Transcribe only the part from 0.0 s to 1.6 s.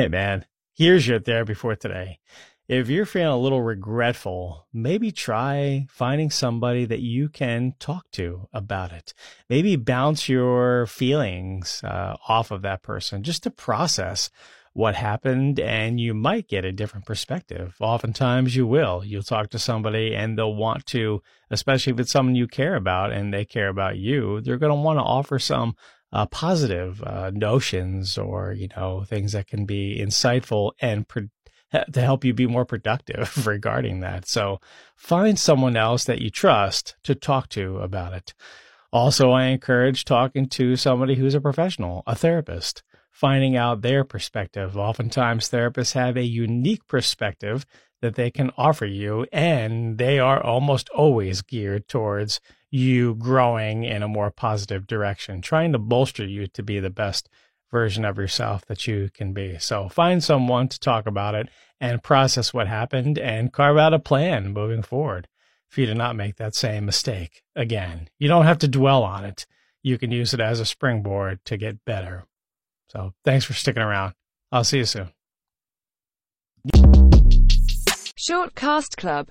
Hey, man, here's your therapy